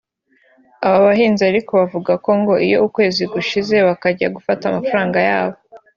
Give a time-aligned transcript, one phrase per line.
[0.85, 5.57] Aba bahinzi ariko bavuga ko ngo iyo ukwezi gushize bakajya gufata amafaranga yabo